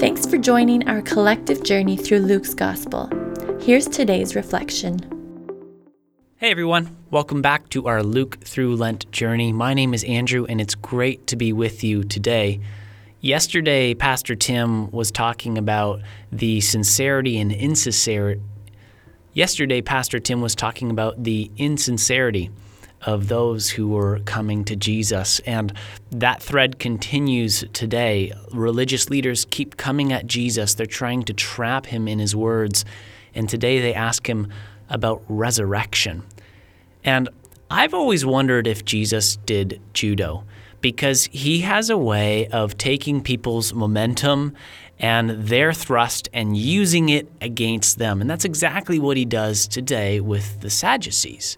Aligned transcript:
Thanks 0.00 0.24
for 0.24 0.38
joining 0.38 0.88
our 0.88 1.02
collective 1.02 1.62
journey 1.62 1.94
through 1.94 2.20
Luke's 2.20 2.54
Gospel. 2.54 3.10
Here's 3.60 3.86
today's 3.86 4.34
reflection. 4.34 4.98
Hey 6.38 6.50
everyone, 6.50 6.96
welcome 7.10 7.42
back 7.42 7.68
to 7.68 7.86
our 7.86 8.02
Luke 8.02 8.42
through 8.42 8.76
Lent 8.76 9.10
journey. 9.12 9.52
My 9.52 9.74
name 9.74 9.92
is 9.92 10.02
Andrew, 10.04 10.46
and 10.46 10.58
it's 10.58 10.74
great 10.74 11.26
to 11.26 11.36
be 11.36 11.52
with 11.52 11.84
you 11.84 12.02
today. 12.02 12.60
Yesterday, 13.20 13.92
Pastor 13.92 14.34
Tim 14.34 14.90
was 14.90 15.10
talking 15.10 15.58
about 15.58 16.00
the 16.32 16.62
sincerity 16.62 17.38
and 17.38 17.52
insincerity. 17.52 18.40
Yesterday, 19.34 19.82
Pastor 19.82 20.18
Tim 20.18 20.40
was 20.40 20.54
talking 20.54 20.90
about 20.90 21.24
the 21.24 21.50
insincerity 21.58 22.50
of 23.06 23.28
those 23.28 23.70
who 23.70 23.88
were 23.88 24.18
coming 24.20 24.64
to 24.64 24.76
Jesus. 24.76 25.40
And 25.40 25.72
that 26.10 26.42
thread 26.42 26.78
continues 26.78 27.64
today. 27.72 28.32
Religious 28.52 29.10
leaders 29.10 29.46
keep 29.50 29.76
coming 29.76 30.12
at 30.12 30.26
Jesus, 30.26 30.74
they're 30.74 30.86
trying 30.86 31.22
to 31.24 31.32
trap 31.32 31.86
him 31.86 32.08
in 32.08 32.18
his 32.18 32.36
words. 32.36 32.84
And 33.34 33.48
today 33.48 33.80
they 33.80 33.94
ask 33.94 34.28
him 34.28 34.48
about 34.88 35.22
resurrection. 35.28 36.24
And 37.04 37.28
I've 37.70 37.94
always 37.94 38.26
wondered 38.26 38.66
if 38.66 38.84
Jesus 38.84 39.36
did 39.36 39.80
judo 39.94 40.44
because 40.80 41.26
he 41.26 41.60
has 41.60 41.90
a 41.90 41.96
way 41.96 42.48
of 42.48 42.76
taking 42.76 43.22
people's 43.22 43.72
momentum 43.72 44.54
and 44.98 45.30
their 45.30 45.72
thrust 45.72 46.28
and 46.32 46.56
using 46.56 47.08
it 47.08 47.30
against 47.40 47.98
them. 47.98 48.20
And 48.20 48.28
that's 48.28 48.44
exactly 48.44 48.98
what 48.98 49.16
he 49.16 49.24
does 49.24 49.66
today 49.68 50.20
with 50.20 50.60
the 50.60 50.70
Sadducees 50.70 51.56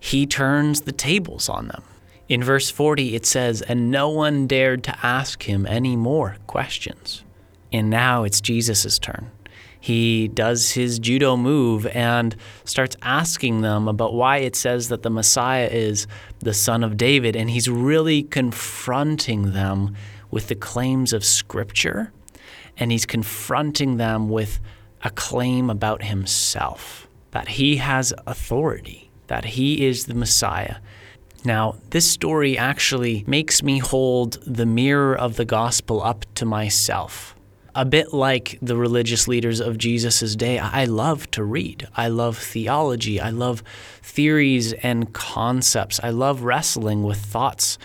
he 0.00 0.26
turns 0.26 0.82
the 0.82 0.92
tables 0.92 1.48
on 1.48 1.68
them. 1.68 1.82
In 2.28 2.42
verse 2.42 2.70
40, 2.70 3.14
it 3.14 3.24
says, 3.24 3.62
And 3.62 3.90
no 3.90 4.10
one 4.10 4.46
dared 4.46 4.84
to 4.84 5.06
ask 5.06 5.48
him 5.48 5.66
any 5.66 5.96
more 5.96 6.36
questions. 6.46 7.24
And 7.72 7.88
now 7.88 8.24
it's 8.24 8.40
Jesus' 8.40 8.98
turn. 8.98 9.30
He 9.80 10.28
does 10.28 10.72
his 10.72 10.98
judo 10.98 11.36
move 11.36 11.86
and 11.86 12.36
starts 12.64 12.96
asking 13.00 13.60
them 13.60 13.88
about 13.88 14.12
why 14.12 14.38
it 14.38 14.56
says 14.56 14.88
that 14.88 15.02
the 15.02 15.10
Messiah 15.10 15.68
is 15.70 16.06
the 16.40 16.52
son 16.52 16.84
of 16.84 16.96
David. 16.96 17.34
And 17.34 17.48
he's 17.48 17.68
really 17.68 18.24
confronting 18.24 19.52
them 19.52 19.94
with 20.30 20.48
the 20.48 20.54
claims 20.54 21.12
of 21.12 21.24
Scripture. 21.24 22.12
And 22.76 22.92
he's 22.92 23.06
confronting 23.06 23.96
them 23.96 24.28
with 24.28 24.60
a 25.02 25.10
claim 25.10 25.70
about 25.70 26.02
himself 26.02 27.08
that 27.30 27.48
he 27.48 27.76
has 27.76 28.12
authority 28.26 29.07
that 29.28 29.44
he 29.44 29.86
is 29.86 30.06
the 30.06 30.14
Messiah. 30.14 30.76
Now, 31.44 31.76
this 31.90 32.10
story 32.10 32.58
actually 32.58 33.24
makes 33.26 33.62
me 33.62 33.78
hold 33.78 34.38
the 34.44 34.66
mirror 34.66 35.14
of 35.14 35.36
the 35.36 35.44
gospel 35.44 36.02
up 36.02 36.26
to 36.34 36.44
myself. 36.44 37.34
A 37.74 37.84
bit 37.84 38.12
like 38.12 38.58
the 38.60 38.76
religious 38.76 39.28
leaders 39.28 39.60
of 39.60 39.78
Jesus' 39.78 40.34
day, 40.34 40.58
I 40.58 40.84
love 40.84 41.30
to 41.30 41.44
read. 41.44 41.86
I 41.96 42.08
love 42.08 42.36
theology. 42.36 43.20
I 43.20 43.30
love 43.30 43.62
theories 44.02 44.72
and 44.72 45.12
concepts. 45.12 46.00
I 46.02 46.10
love 46.10 46.42
wrestling 46.42 47.04
with 47.04 47.18
thoughts 47.18 47.78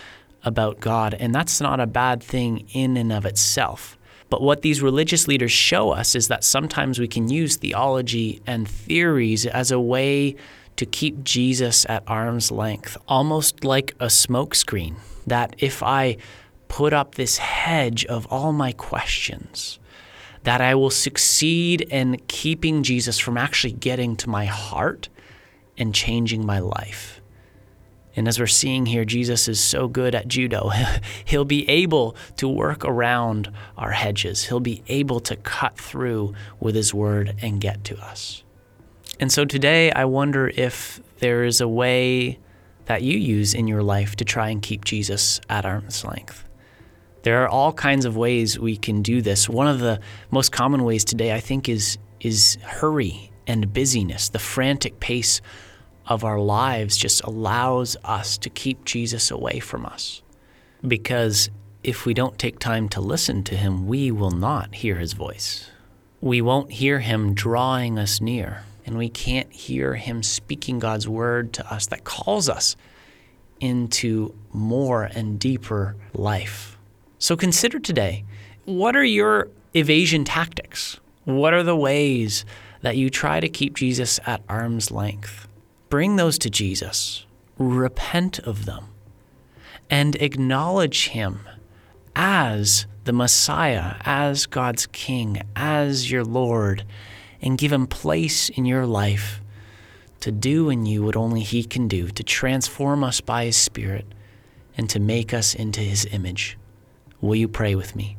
about 0.44 0.80
God, 0.80 1.14
and 1.14 1.34
that's 1.34 1.62
not 1.62 1.80
a 1.80 1.86
bad 1.86 2.24
thing 2.24 2.68
in 2.74 2.98
and 2.98 3.14
of 3.14 3.26
itself. 3.26 3.98
But 4.30 4.42
what 4.42 4.64
these 4.64 4.82
religious 4.82 5.28
leaders 5.28 5.52
show 5.52 5.92
us 5.92 6.16
is 6.16 6.28
that 6.28 6.44
sometimes 6.44 6.98
we 6.98 7.08
can 7.08 7.30
use 7.30 7.58
theology 7.58 8.42
and 8.48 8.68
theories 8.68 9.46
as 9.46 9.70
a 9.70 9.80
way 9.80 10.38
to 10.78 10.86
keep 10.86 11.24
Jesus 11.24 11.86
at 11.88 12.04
arm's 12.08 12.52
length, 12.52 12.98
almost 13.08 13.64
like 13.64 13.92
a 14.00 14.08
smokescreen. 14.08 14.96
That 15.28 15.56
if 15.58 15.82
I 15.82 16.18
put 16.68 16.94
up 16.94 17.16
this 17.16 17.38
hedge 17.38 18.06
of 18.06 18.26
all 18.28 18.52
my 18.52 18.72
questions, 18.72 19.80
that 20.44 20.62
I 20.62 20.76
will 20.76 20.90
succeed 20.90 21.82
in 21.82 22.20
keeping 22.28 22.84
Jesus 22.84 23.20
from 23.20 23.38
actually 23.38 23.74
getting 23.74 24.16
to 24.18 24.30
my 24.30 24.46
heart 24.46 25.10
and 25.78 25.96
changing 25.96 26.46
my 26.46 26.59
life. 26.59 27.22
And 28.16 28.28
as 28.28 28.40
we're 28.40 28.47
seeing 28.47 28.86
here, 28.86 29.06
Jesus 29.06 29.47
is 29.47 29.59
so 29.59 29.88
good 29.88 30.14
at 30.14 30.28
judo. 30.28 30.70
He'll 31.26 31.46
be 31.46 31.68
able 31.70 32.16
to 32.38 32.47
work 32.47 32.86
around 32.86 33.52
our 33.78 33.92
hedges. 33.92 34.46
He'll 34.46 34.59
be 34.59 34.84
able 34.88 35.20
to 35.22 35.36
cut 35.36 35.78
through 35.78 36.36
with 36.59 36.76
his 36.76 36.94
word 36.94 37.36
and 37.42 37.59
get 37.59 37.84
to 37.86 37.97
us. 37.97 38.44
And 39.19 39.31
so 39.31 39.46
today, 39.46 39.91
I 39.91 40.06
wonder 40.06 40.51
if 40.56 41.00
there 41.19 41.44
is 41.44 41.62
a 41.62 41.68
way 41.68 42.40
that 42.85 43.01
you 43.01 43.18
use 43.18 43.53
in 43.53 43.68
your 43.68 43.84
life 43.84 44.16
to 44.18 44.25
try 44.25 44.50
and 44.50 44.62
keep 44.62 44.84
Jesus 44.84 45.40
at 45.50 45.66
arm's 45.66 46.03
length. 46.03 46.44
There 47.22 47.41
are 47.44 47.47
all 47.47 47.72
kinds 47.72 48.06
of 48.06 48.18
ways 48.18 48.59
we 48.59 48.75
can 48.75 49.02
do 49.02 49.22
this. 49.22 49.47
One 49.47 49.68
of 49.68 49.79
the 49.79 50.00
most 50.31 50.52
common 50.52 50.84
ways 50.84 51.06
today, 51.06 51.34
I 51.34 51.40
think, 51.40 51.69
is, 51.69 51.97
is 52.19 52.57
hurry 52.63 53.31
and 53.47 53.72
busyness. 53.72 54.29
The 54.29 54.40
frantic 54.40 55.00
pace 55.00 55.40
of 56.06 56.25
our 56.25 56.40
lives 56.40 56.97
just 56.97 57.23
allows 57.23 57.96
us 58.03 58.38
to 58.40 58.50
keep 58.50 58.84
Jesus 58.84 59.31
away 59.31 59.59
from 59.59 59.85
us. 59.85 60.22
Because 60.85 61.50
if 61.81 62.06
we 62.06 62.13
don't 62.13 62.38
take 62.38 62.59
time 62.59 62.90
to 62.90 63.00
listen 63.00 63.44
to 63.46 63.56
him, 63.56 63.88
we 63.88 64.12
will 64.12 64.31
not 64.31 64.75
hear 64.75 64.96
his 64.96 65.13
voice. 65.13 65.69
We 66.19 66.41
won't 66.41 66.72
hear 66.72 67.00
him 67.00 67.34
drawing 67.34 67.97
us 67.97 68.19
near 68.19 68.63
and 68.86 68.98
we 68.98 69.10
can't 69.10 69.52
hear 69.52 69.96
Him 69.96 70.24
speaking 70.24 70.80
God's 70.80 71.08
word 71.08 71.54
to 71.54 71.74
us 71.74 71.88
that 71.88 72.04
calls 72.04 72.50
us 72.50 72.76
into 73.60 74.34
more 74.52 75.04
and 75.04 75.40
deeper 75.40 75.96
life. 76.14 76.78
So 77.20 77.38
consider 77.38 77.80
today 77.80 78.26
what 78.66 78.96
are 78.96 79.04
your 79.04 79.50
evasion 79.74 80.24
tactics? 80.24 81.00
What 81.26 81.54
are 81.54 81.64
the 81.64 81.76
ways 81.76 82.46
that 82.82 82.98
you 82.98 83.10
try 83.10 83.40
to 83.40 83.50
keep 83.50 83.76
Jesus 83.76 84.20
at 84.26 84.42
arm's 84.50 84.92
length? 84.92 85.48
Bring 85.90 86.16
those 86.16 86.38
to 86.40 86.50
Jesus, 86.50 87.26
repent 87.58 88.40
of 88.40 88.66
them, 88.66 88.88
and 89.90 90.16
acknowledge 90.16 91.10
Him 91.10 91.42
as 92.16 92.88
the 93.06 93.14
Messiah, 93.14 93.96
as 94.02 94.46
God's 94.46 94.86
King, 94.88 95.42
as 95.56 96.12
your 96.12 96.24
Lord 96.24 96.84
and 97.44 97.58
give 97.58 97.72
Him 97.72 97.86
place 97.86 98.50
in 98.50 98.66
your 98.66 98.88
life 98.88 99.42
to 100.22 100.31
do 100.31 100.70
in 100.70 100.86
you 100.86 101.04
what 101.04 101.18
only 101.18 101.42
He 101.42 101.66
can 101.66 101.90
do, 101.90 102.08
to 102.08 102.24
transform 102.24 103.04
us 103.04 103.20
by 103.20 103.46
His 103.46 103.58
Spirit 103.58 104.06
and 104.78 104.90
to 104.90 105.00
make 105.00 105.34
us 105.34 105.53
into 105.53 105.82
His 105.82 106.08
image. 106.12 106.58
Will 107.20 107.36
you 107.36 107.50
pray 107.50 107.76
with 107.76 107.96
me? 107.96 108.18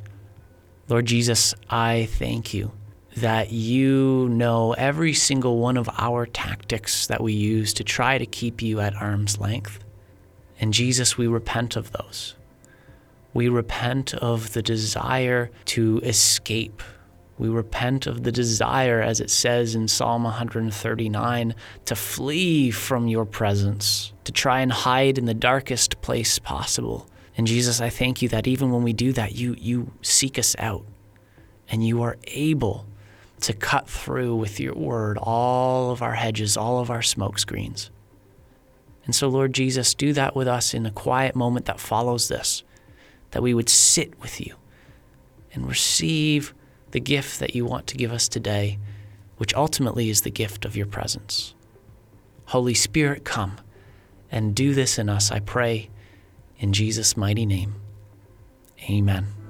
Lord 0.89 1.07
Jesus, 1.07 1.55
I 1.71 2.07
thank 2.13 2.53
you 2.53 2.73
that 3.17 3.51
you 3.53 4.29
know 4.29 4.73
every 4.75 5.15
single 5.15 5.59
one 5.59 5.79
of 5.79 5.89
our 5.97 6.27
tactics 6.27 7.07
that 7.07 7.23
we 7.23 7.33
use 7.33 7.73
to 7.75 7.85
try 7.85 8.19
to 8.19 8.27
keep 8.27 8.61
you 8.61 8.81
at 8.81 8.95
arm's 8.95 9.39
length. 9.39 9.79
And 10.61 10.75
Jesus, 10.75 11.17
we 11.17 11.27
repent 11.27 11.77
of 11.77 11.93
those. 11.93 12.35
We 13.33 13.49
repent 13.49 14.13
of 14.15 14.53
the 14.53 14.63
desire 14.63 15.51
to 15.67 16.01
escape 16.03 16.83
we 17.39 17.49
repent 17.49 18.07
of 18.07 18.23
the 18.23 18.33
desire, 18.33 19.01
as 19.01 19.21
it 19.21 19.31
says 19.31 19.75
in 19.75 19.89
Psalm 19.89 20.25
139, 20.25 21.55
to 21.85 21.97
flee 21.97 22.71
from 22.71 23.09
your 23.09 23.25
presence, 23.25 24.13
to 24.25 24.33
try 24.33 24.61
and 24.61 24.71
hide 24.71 25.19
in 25.19 25.25
the 25.25 25.35
darkest 25.35 26.01
place 26.01 26.39
possible. 26.39 27.09
And 27.37 27.47
Jesus, 27.47 27.81
I 27.81 27.91
thank 27.91 28.23
you 28.23 28.29
that 28.29 28.47
even 28.47 28.71
when 28.71 28.85
we 28.85 28.93
do 28.93 29.13
that, 29.15 29.35
you, 29.35 29.57
you 29.59 29.93
seek 30.01 30.39
us 30.39 30.55
out 30.59 30.85
and 31.69 31.85
you 31.85 32.03
are 32.03 32.17
able 32.29 32.87
to 33.41 33.53
cut 33.53 33.89
through 33.89 34.37
with 34.37 34.61
your 34.61 34.75
word 34.75 35.19
all 35.21 35.91
of 35.91 36.03
our 36.03 36.15
hedges, 36.15 36.57
all 36.57 36.79
of 36.79 36.91
our 36.91 37.03
smoke 37.03 37.39
screens. 37.39 37.91
And 39.05 39.15
so, 39.15 39.29
Lord 39.29 39.53
Jesus, 39.53 39.95
do 39.95 40.13
that 40.13 40.37
with 40.37 40.47
us 40.49 40.73
in 40.73 40.87
a 40.87 40.91
quiet 40.91 41.35
moment 41.35 41.67
that 41.67 41.81
follows 41.81 42.29
this, 42.29 42.63
that 43.33 43.43
we 43.43 43.53
would 43.53 43.69
sit 43.69 44.21
with 44.23 44.41
you 44.41 44.55
and 45.53 45.69
receive 45.69 46.55
the 46.95 47.01
gift 47.01 47.41
that 47.41 47.57
you 47.57 47.65
want 47.65 47.89
to 47.89 47.97
give 47.97 48.13
us 48.13 48.29
today, 48.29 48.79
which 49.37 49.53
ultimately 49.55 50.11
is 50.11 50.21
the 50.21 50.31
gift 50.31 50.65
of 50.65 50.77
your 50.77 50.87
presence. 50.87 51.53
Holy 52.47 52.73
Spirit, 52.73 53.25
come 53.25 53.57
and 54.31 54.55
do 54.55 54.75
this 54.75 54.97
in 54.97 55.09
us, 55.09 55.33
I 55.33 55.41
pray, 55.41 55.91
in 56.61 56.73
Jesus' 56.73 57.17
mighty 57.17 57.47
name. 57.47 57.75
Amen. 58.89 59.44